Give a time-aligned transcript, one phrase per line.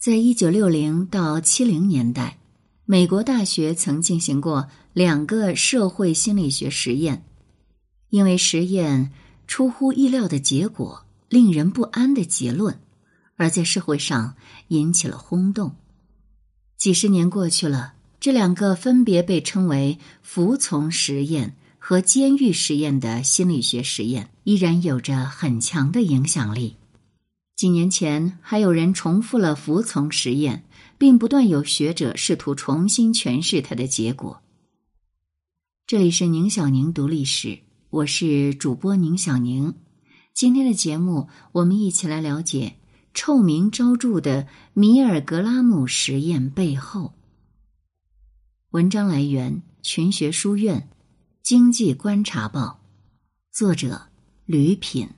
[0.00, 2.38] 在一九六零到七零年代，
[2.86, 7.22] 美国大学曾进行过两个社会心理学实验，
[8.08, 9.12] 因为实验
[9.46, 12.80] 出乎意料的结果、令人不安的结论，
[13.36, 14.36] 而在社会上
[14.68, 15.76] 引起了轰动。
[16.78, 26.76] 几十年过去了，这两个分别被称为“服从实验”和“监狱实验”的心理学实验，依然有着很强的影响力。
[27.60, 30.64] 几年前，还有人重复了服从实验，
[30.96, 34.40] 并不断有学者试图重新诠释它的结果。
[35.86, 37.58] 这里是宁小宁读历史，
[37.90, 39.74] 我是主播宁小宁。
[40.32, 42.76] 今天的节目，我们一起来了解
[43.12, 47.12] 臭名昭著的米尔格拉姆实验背后。
[48.70, 50.88] 文章来源：群学书院，
[51.42, 52.80] 《经济观察报》，
[53.54, 54.08] 作者：
[54.46, 55.10] 吕品。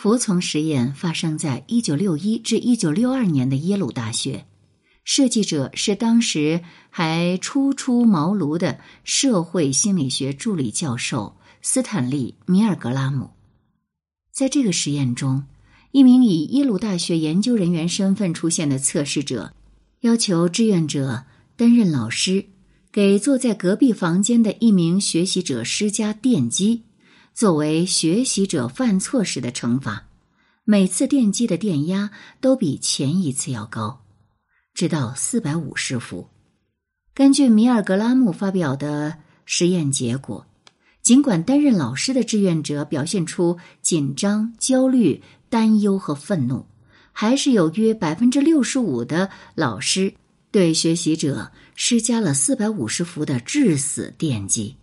[0.00, 4.46] 服从实验发生在一九六一至一九六二年的耶鲁大学，
[5.02, 13.30] 设计者是当时还初出茅庐的社会心理学助理教授斯坦利·米尔格拉姆。
[14.30, 15.46] 在这个实验中，
[15.90, 19.52] 一名以耶鲁大学研究人员身份出现的测试者，
[20.02, 21.24] 要求志愿者
[21.56, 22.46] 担任老师，
[22.92, 26.84] 给坐在隔壁房间的一名学习者施加电击。
[27.38, 30.08] 作为学习者犯错时的惩罚，
[30.64, 34.02] 每次电击的电压都比前一次要高，
[34.74, 36.30] 直到四百五十伏。
[37.14, 40.46] 根据米尔格拉姆发表的实验结果，
[41.00, 46.66] 尽管担任老师的志愿者表现出紧张、焦虑、担忧和愤怒，
[47.12, 50.12] 还是有约百分之六十五的老师
[50.50, 54.74] 对学习者施加了四百五十伏的致死电击。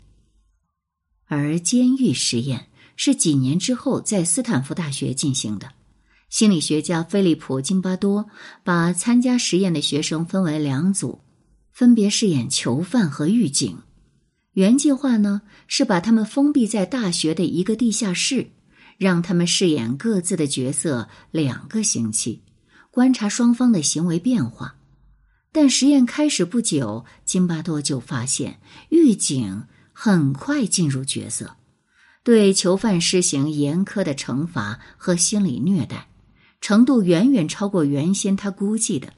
[1.28, 5.72] 而监狱实验是几年之后在斯坦福大学进行的。
[6.30, 8.28] 心理学家菲利普·金巴多
[8.64, 11.22] 把参加实验的学生分为两组，
[11.72, 13.78] 分别饰演囚犯和狱警。
[14.54, 18.52] 原计划呢是把他们封闭在大学的一个地下室，
[18.98, 22.42] 让他们饰演各自的角色两个星期，
[22.92, 24.76] 观察双方的行为变化。
[25.52, 29.64] 但实验开始不久，金巴多就发现狱警。
[29.98, 31.56] 很快进入角色，
[32.22, 36.10] 对囚犯施行严苛的惩罚和心理虐待，
[36.60, 39.14] 程度远远超过原先他估计的。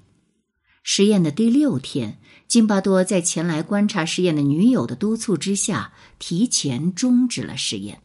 [0.83, 8.03] 实验的第六天，金巴多在前来观察实验的女友的督促之下，提前终止了实验。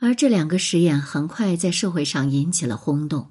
[0.00, 3.28] 而这两个实验很快在社会上引起了轰动，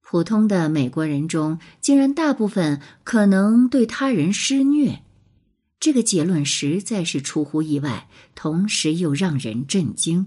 [0.00, 5.02] 普通的美国人中，竟然大部分可能对他人施虐。
[5.78, 10.26] 这个结论实在是出乎意外，同时又让人震惊。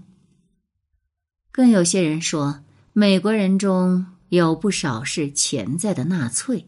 [1.52, 2.62] 更有些人说，
[2.92, 6.66] 美国人中有不少是潜在的纳粹。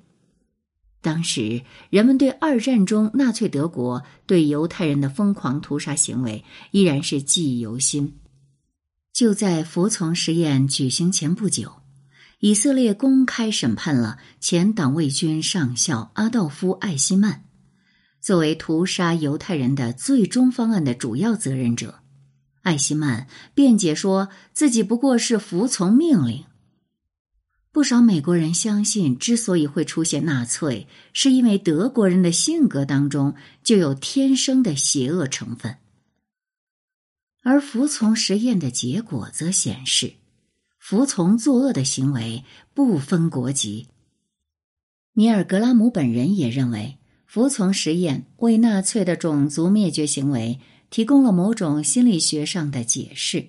[1.01, 8.19] 当时，人们对二战中纳粹德国对犹太人的疯狂屠杀行为依然是记忆犹新。
[9.13, 11.73] 就在服从实验举行前不久，
[12.41, 17.45] 以色列公开审判了前党卫军上校阿道夫·艾希曼。
[18.23, 21.99] 作为屠杀犹太人的最终方案的主要责任者，
[22.63, 26.45] 艾希曼辩解说自己不过是服从命令。
[27.73, 33.35] 不少美国人相信，之所以会出现纳粹，是因为德国人的性格当中
[33.65, 35.79] 就有天生的邪恶成分。
[37.43, 40.13] 而服从实验的结果则显示，
[40.79, 43.89] 服从作恶的行为不分国籍。
[45.13, 46.99] 米尔格拉姆本人也认为。
[47.33, 50.61] 服从实验为纳粹的种族灭绝行为
[50.91, 53.47] 提供了某种心理学上的解释。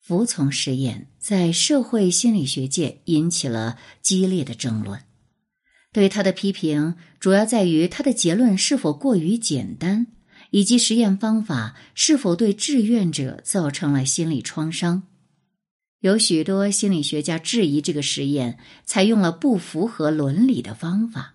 [0.00, 5.02] 服从实验在社会心理学界引起了激烈的争论，
[5.92, 10.06] 对他的批评主要在于他的结论是否过于简单，
[10.48, 15.02] 以及实验方法是否对志愿者造成了心理创伤。
[16.00, 21.34] 有许多心理学家质疑这个实验采用了不符合伦理的方法。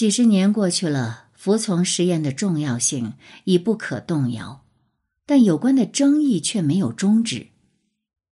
[0.00, 3.12] 几十年过去了，服从实验的重要性
[3.44, 4.64] 已不可动摇，
[5.26, 7.48] 但有关的争议却没有终止。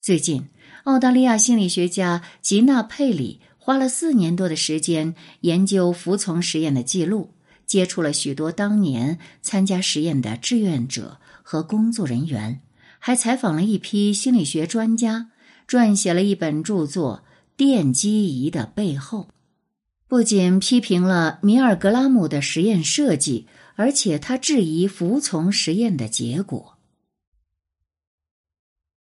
[0.01, 0.49] 最近，
[0.85, 7.35] 澳大利亚心理学家吉娜·佩里花了四年多的时间研究服从实验的记录，
[7.67, 12.63] 接触了许多当年参加实验的志愿者和工作人员，
[12.99, 15.29] 还采访了一批心理学专家，
[15.69, 17.25] 撰写了一本著作
[17.59, 19.29] 《电击仪的背后》。
[20.09, 26.79] 不仅批评了米尔格拉姆的实验设计，而且他质疑服从实验的结果。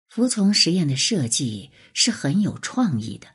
[0.08, 3.28] 服从实验的设计是很有创意的。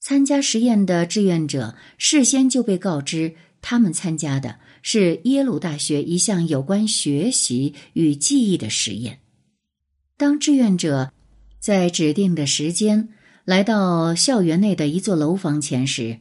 [0.00, 9.20] 参加实验的志愿者事先就被告知，他们参加的是耶鲁大学一项有关学习与记忆的实验。
[10.16, 11.12] 当志愿者
[11.60, 13.10] 在指定的时间
[13.44, 16.18] 来到校园内的一座楼房前时，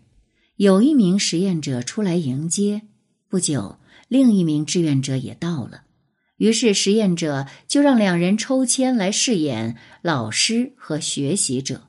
[0.57, 2.83] 有一名实验者出来迎接。
[3.27, 5.83] 不久，另一名志愿者也到了。
[6.38, 11.88] 于是，实验者就让两人抽签来饰演老师和学习者。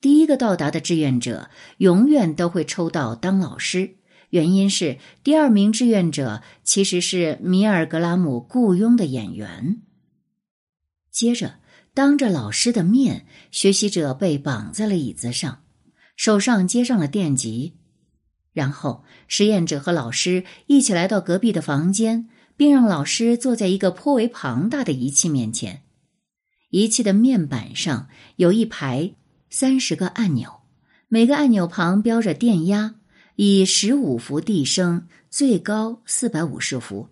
[0.00, 3.96] 第一个到达的志愿者永远都会抽到当老师，
[4.30, 9.82] 原因是第二名志愿者其实是米尔格拉姆雇佣的演员。
[11.10, 11.56] 接着，
[11.92, 15.63] 当着老师的面，学习者被绑在了椅子上，
[16.16, 17.74] 手上接上了电极，
[18.52, 25.82] 然后实验者和老师一起来到隔壁的房间，并让老师坐在一个颇为庞大的仪器面前。
[26.70, 29.14] 仪器的面板上有一排。
[29.50, 30.62] 三十个按钮，
[31.06, 32.96] 每个按钮旁标着电压，
[33.36, 37.08] 以十五伏递升，最高四百五十伏。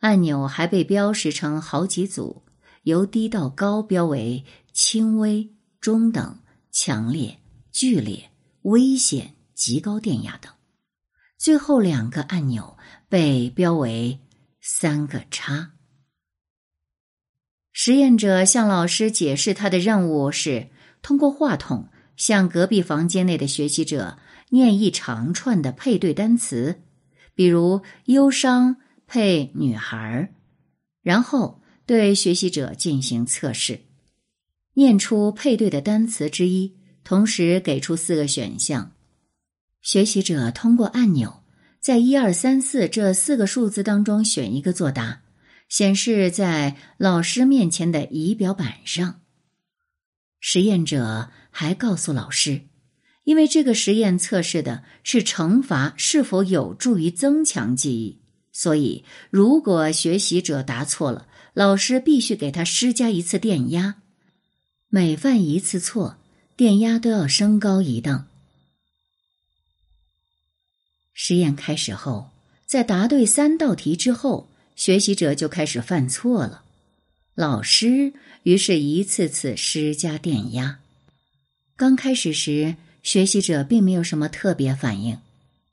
[0.00, 2.42] 按钮还被标识成好几组，
[2.82, 6.36] 由低到高标为轻微、中等、
[6.72, 7.38] 强烈、
[7.72, 8.30] 剧烈、
[8.62, 10.52] 危险、极高电压等。
[11.36, 12.78] 最后两个按钮
[13.08, 14.20] 被标为
[14.60, 15.72] 三个叉。
[17.72, 20.68] 实验者向老师解释他的任务是。
[21.02, 24.18] 通过话筒向隔壁房间内的学习者
[24.50, 26.80] 念一长串的配对单词，
[27.34, 28.76] 比如“忧伤”
[29.08, 30.32] 配“女孩”，
[31.02, 33.80] 然后对学习者进行测试，
[34.74, 38.92] 念出配对的单词之一，同时给出四个选项。
[39.80, 41.42] 学习者通过按钮
[41.80, 45.22] 在一二三四这四个数字当中选一个作答，
[45.68, 49.20] 显示在老师面前的仪表板上。
[50.38, 52.62] 实验者还告诉老师，
[53.24, 58.20] 因为这个实验测试的是惩罚是否有助于增强记忆，
[58.52, 63.96] 所以如果学习者答错了，老师必须给他施加一次电压，
[64.88, 66.18] 每犯一次错，
[66.62, 68.28] 电压都要升高一档。
[71.12, 72.30] 实验开始后，
[72.66, 76.62] 在答对三道题之后，学习者就开始犯错了。
[77.34, 78.12] 老师
[78.44, 80.78] 于是一次次施加电压。
[81.74, 85.18] 刚开始时，学习者并没有什么特别反应，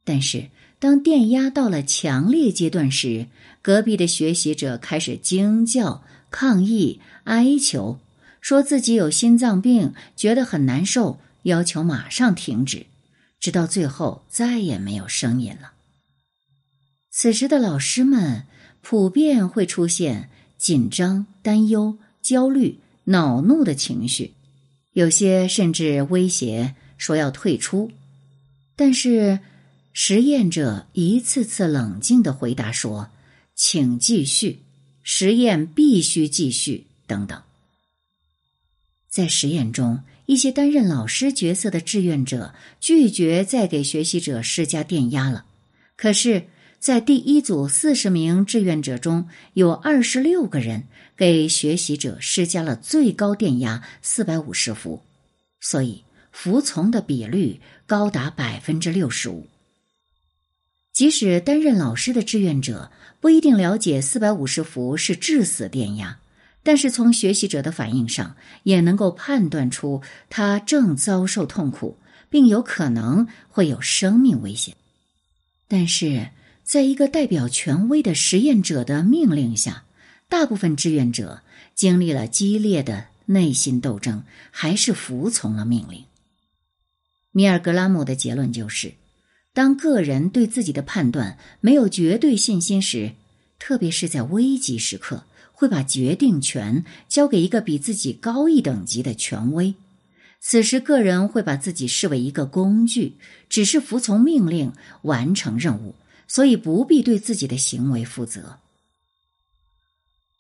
[0.04, 0.50] 但是
[0.80, 3.28] 当电压到了强烈阶段时，
[3.62, 8.00] 隔壁的学习者开始惊叫、抗议、哀求，
[8.42, 12.86] 说自己有心脏病，觉得很难受，要求马上停止，
[13.40, 15.74] 直到最后再也没有声音了。
[17.12, 18.46] 此时的老师们
[18.82, 20.30] 普遍会出现。
[20.60, 24.34] 紧张、担忧、焦虑、恼怒的情绪，
[24.92, 27.90] 有些甚至威胁说要退出。
[28.76, 29.40] 但是，
[29.94, 33.10] 实验者一次次冷静的回答说
[33.56, 34.60] ：“请继续，
[35.02, 37.42] 实验必须继续。”等等。
[39.19, 45.44] 在实验中，一些担任老师角色的志愿者拒绝再给学习者施加电压了。
[45.98, 46.44] 可是。
[46.80, 50.86] 在第一组四十名志愿者中，有二十六个人
[51.18, 55.02] 给学习者施加了最高电压四百五十伏，
[55.59, 59.49] 所以服从的比率高达百分之六十五。
[60.94, 66.19] 即使担任老师的志愿者不一定了解四百五十伏是致死电压，
[66.63, 71.97] 但是从学习者的反应上也能够判断出他正遭受痛苦，
[72.30, 74.75] 并有可能会有生命危险。
[75.68, 76.30] 但是。
[76.61, 79.85] 在一个代表权威的实验者的命令下，
[80.28, 81.42] 大部分志愿者
[81.73, 86.04] 经历了激烈的内心斗争，还是服从了命令。
[87.31, 88.94] 米尔格拉姆的结论就是：
[89.51, 93.13] 当个人对自己的判断没有绝对信心时，
[93.57, 95.23] 特别是在危急时刻，
[95.59, 99.75] 会把决定权交给一个比自己高一等级的权威。
[100.39, 103.18] 此时，个人会把自己视为一个工具，
[103.49, 105.95] 只是服从命令，完成任务。
[106.30, 108.59] 所以不必对自己的行为负责。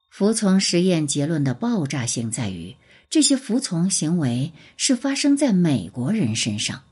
[0.09, 2.75] 服从实验结论的爆炸性在于，
[3.09, 6.83] 这些服从行为是发生在美国人身上，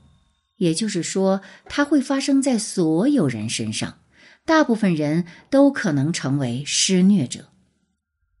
[0.58, 3.96] 也就是说，它会发生在所有人身上，
[4.44, 7.46] 大部分人都可能成为施虐者。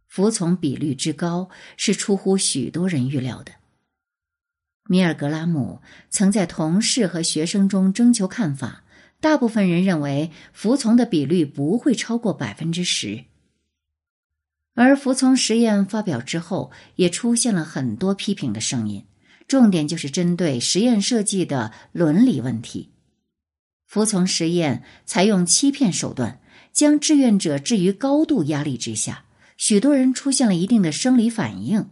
[0.08, 3.52] 服从比率之高是出乎许多人预料的。
[4.88, 8.82] 米尔格拉姆曾在同事和学生中征求看法。
[9.20, 13.24] 大部分人认为服从的比率不会超过百分之十，
[14.74, 19.04] 而服从实验发表之后，也出现了很多批评的声音，
[19.48, 22.92] 重点就是针对实验设计的伦理问题。
[23.86, 26.40] 服从实验采用欺骗手段，
[26.72, 29.24] 将志愿者置于高度压力之下，
[29.58, 31.90] 许多人出现了一定的生理反应。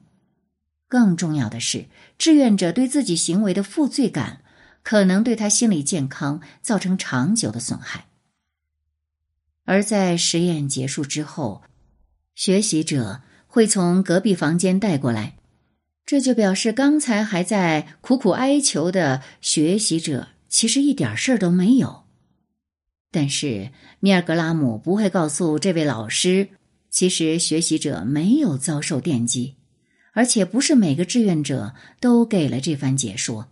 [0.89, 4.41] 更重要的是，志愿者对自己行为的负罪感，
[4.83, 8.07] 可能对他心理健康造成长久的损害。
[9.65, 11.65] 而在实验结束之后，
[12.37, 15.37] 学习者会从隔壁房间带过来，
[16.07, 22.05] 这就表示刚才还在苦苦哀求的学习者其实一点事儿都没有。
[23.11, 26.51] 但是米尔格拉姆不会告诉这位老师，
[26.97, 29.57] 其实学习者没有遭受电击，
[30.13, 33.49] 而且不是每个志愿者都给了这番解说。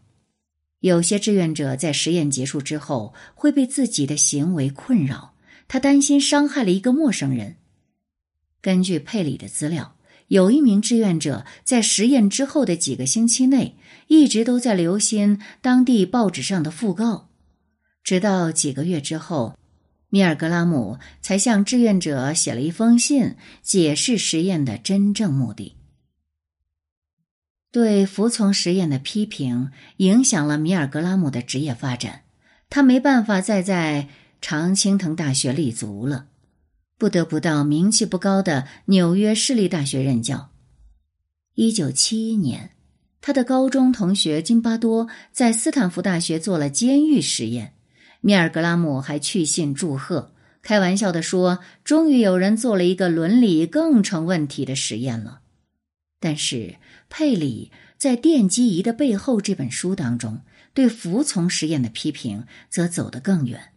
[0.80, 5.34] 有些志愿者在实验结束之后会被自己的行为困扰。
[5.68, 7.56] 他担心伤害了一个陌生人。
[8.62, 9.94] 根据佩里的资料，
[10.28, 17.28] 有一名志愿者在实验之后的几个星期内，一直都在留心当地报纸上的讣告，
[18.02, 19.58] 直到几个月之后，
[20.14, 25.74] 米尔格拉姆才向志愿者写了一封信，解释实验的真正目的。
[27.72, 32.22] 对服从实验的批评影响了米尔格拉姆的职业发展，
[32.70, 34.08] 他没办法再在。
[34.40, 36.26] 常青藤大学立足了，
[36.96, 40.50] 不得不到名气不高的纽约市立大学任教。
[41.54, 42.70] 一九七一年，
[43.20, 47.72] 他的高中同学金巴多在斯坦福大学做了监狱实验，
[48.26, 55.42] 米尔格拉姆还去信祝贺，开玩笑的说：“终于有人做了一个伦理更成问题的实验了。”
[56.18, 56.76] 但是
[57.10, 60.40] 佩里在《电击仪的背后》这本书当中，
[60.72, 63.72] 对服从实验的批评则走得更远。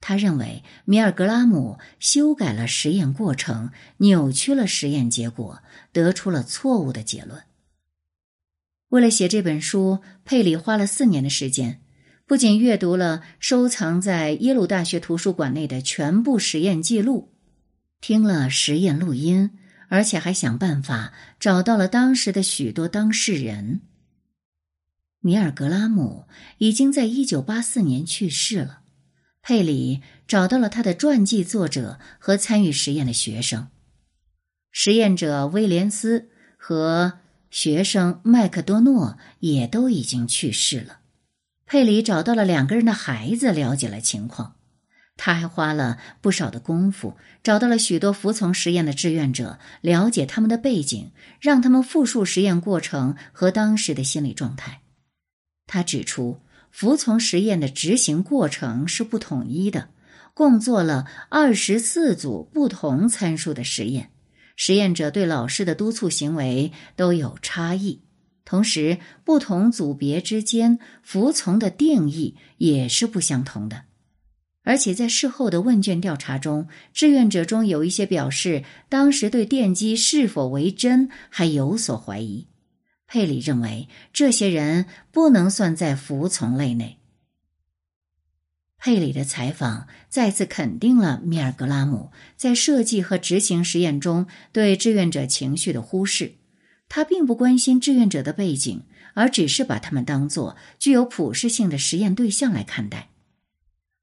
[0.00, 7.42] 他认为米尔格拉姆修改了实验过程，扭曲了实验结果，得出了错误的结论。
[8.90, 11.80] 为了写这本书，佩里花了四年的时间，
[12.30, 17.32] 不仅阅读了收藏在耶鲁大学图书馆内的全部实验记录，
[18.00, 19.50] 听了实验录音，
[19.88, 23.80] 而且还想办法找到了当时的许多当事人。
[25.18, 26.26] 米尔格拉姆
[26.58, 28.82] 已经在一九八四年去世了。
[29.42, 33.66] 佩里找到了他的传记作者和参与实验的学生，
[34.70, 37.18] 实验者威廉斯和
[37.50, 40.99] 学生麦克多诺也都已经去世了。
[41.70, 44.56] 佩里找到了两个人的孩子，了解了情况。
[45.16, 54.80] 他还花了不少的功夫，找到了许多服从实验的志愿者，了解他们的背景，让他们复述实验过程和当时的心理状态。
[55.68, 56.40] 他指出。
[56.72, 59.88] 服从实验的执行过程是不统一的，
[60.34, 64.12] 共做了二十四组不同参数的实验，
[64.54, 68.02] 实验者对老师的督促行为都有差异，
[68.50, 73.84] 同时不同组别之间服从的定义也是不相同的，
[74.64, 82.48] 而且在事后的问卷调查中，志愿者中有一些表示当时对电击是否为真还有所怀疑。
[83.06, 86.98] 佩里认为，这些人不能算在服从类内。
[88.78, 96.39] 佩里的采访再次肯定了米尔格拉姆在设计和执行实验中对志愿者情绪的忽视。
[96.90, 98.82] 他并不关心志愿者的背景，
[99.14, 103.08] 而只是把他们当作具有普适性的实验对象来看待。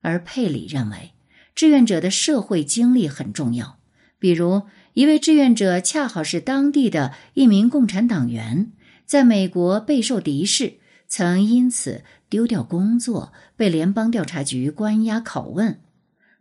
[0.02, 1.12] 而佩里认为，
[1.54, 3.78] 志愿者的社会经历很重要。
[4.20, 4.64] 比如，
[4.94, 8.72] 一位志愿者恰好是当地的一名共产党员。
[9.06, 15.82] 在美国备受敌视，曾因此丢掉工作，被联邦调查局关押拷问。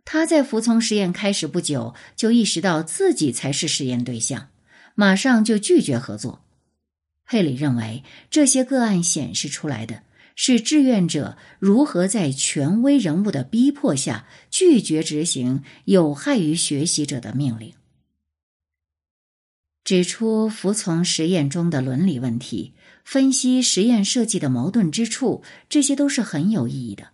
[0.05, 4.47] 他在服从实验开始不久，就意识到自己才是实验对象，
[4.99, 6.43] 马上就拒绝合作。
[7.23, 10.01] 佩里认为，这些个案显示出来的
[10.35, 17.73] 是志愿者如何在权威人物的逼迫下拒绝执行有害于学习者的命令。
[19.83, 22.73] 指出服从实验中的伦理问题，
[23.05, 27.09] 分析实验设计的矛盾之处，这些都是很有意义的。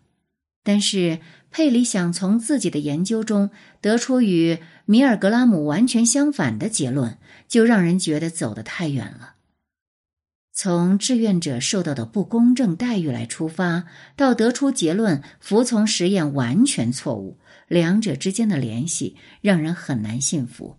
[0.63, 1.20] 但是
[1.53, 9.36] 佩里想从自己的研究中得出与米尔格拉姆完全相反的结论，就让人觉得走得太远了。
[10.51, 20.77] 从志愿者受到的不公正待遇来出发，到得出结论服从实验完全错误，两者之间的联系让人很难信服。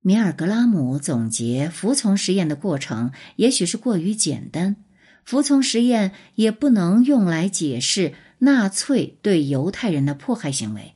[0.00, 4.76] 米尔格拉姆总结服从实验的过程，也许是过于简单。
[5.24, 10.94] 服从实验也不能用来解释纳粹对犹太人的迫害行为。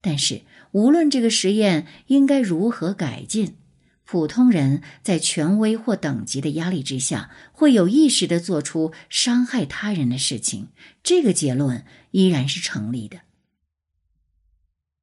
[0.00, 0.42] 但是，
[0.72, 3.56] 无论这个实验应该如何改进，
[4.04, 10.68] 普通人在权威或等级的压力之下，会有意识的做出伤害他人的事情。
[11.02, 13.20] 这个结论依然是成立的。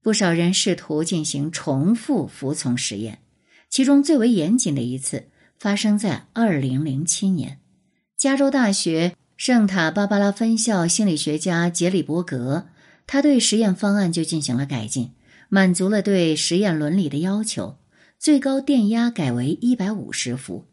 [0.01, 3.19] 不少人试图进行重复服从实验，
[3.69, 5.29] 其中最为严谨的一次
[5.59, 7.59] 发生在二零零七年，
[8.17, 12.69] 加州大学圣塔芭芭拉分校心理学家杰里伯格，
[13.05, 15.11] 他对实验方案就进行了改进。
[15.49, 17.77] 满足了对实验伦理的要求，
[18.17, 20.65] 最高电压改为一百五十伏。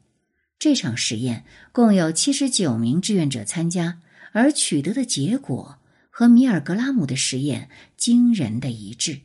[0.59, 4.01] 这场实验共有七十九名志愿者参加，
[4.33, 5.77] 而取得的结果
[6.09, 7.69] 和米尔格拉姆的实验
[7.99, 9.21] 惊人的一致。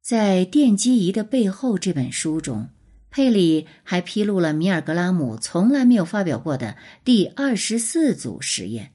[0.00, 2.68] 在《电击仪的背后》这本书中，
[3.12, 8.90] 佩里还披露了米尔格拉姆从来没有发表过的第二十四组实验。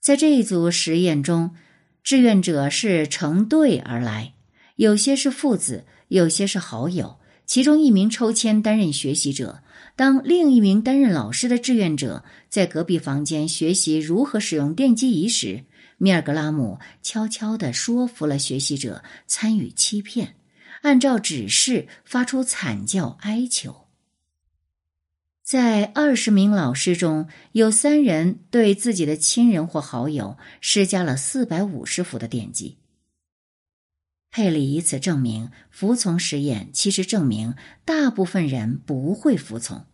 [0.00, 1.54] 在这一组实验中。
[2.06, 4.34] 志愿者是成对而来，
[4.76, 7.18] 有些是父子，有些是好友。
[7.46, 9.64] 其中一名抽签担任学习者，
[9.96, 15.64] 当另一名担任老师的志愿者在隔壁房间学习如何使用电击仪时，
[15.98, 20.36] 米尔格拉姆悄悄地说服了学习者参与欺骗，
[20.86, 23.88] 按照指示发出惨叫哀求。
[25.42, 32.78] 在二十名老师中，有三人对自己的亲人或好友施加了四百五十伏的电击。
[34.30, 39.86] 佩里以此证明，服从实验其实证明大部分人不会服从。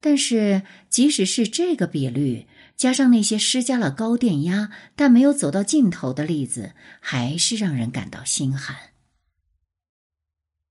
[0.00, 8.76] 但是，即使是这个比率，加上那些施加了高电压但没有走到尽头的例子，还是让人感到心寒。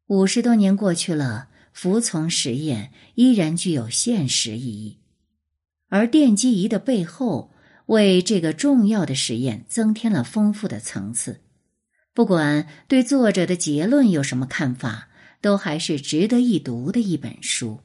[0.08, 1.50] 五十多年过去了。
[1.74, 4.98] 服从实验依然具有现实意义，
[5.90, 7.52] 而电击仪的背后
[7.86, 11.42] 为这个重要的实验增添了丰富的层次。
[12.16, 15.10] 不管对作者的结论有什么看法，
[15.40, 17.82] 都还是值得一读的一本书。